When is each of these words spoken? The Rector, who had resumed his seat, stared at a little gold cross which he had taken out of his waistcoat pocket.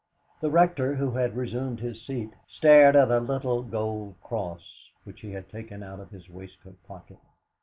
The 0.41 0.49
Rector, 0.49 0.95
who 0.95 1.11
had 1.11 1.37
resumed 1.37 1.79
his 1.79 2.01
seat, 2.03 2.31
stared 2.47 2.95
at 2.95 3.11
a 3.11 3.19
little 3.19 3.61
gold 3.61 4.15
cross 4.23 4.89
which 5.03 5.21
he 5.21 5.33
had 5.33 5.47
taken 5.47 5.83
out 5.83 5.99
of 5.99 6.09
his 6.09 6.27
waistcoat 6.27 6.81
pocket. 6.87 7.19